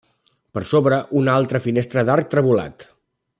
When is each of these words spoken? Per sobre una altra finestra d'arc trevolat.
Per 0.57 0.63
sobre 0.69 0.97
una 1.21 1.35
altra 1.41 1.61
finestra 1.67 2.05
d'arc 2.09 2.33
trevolat. 2.33 2.89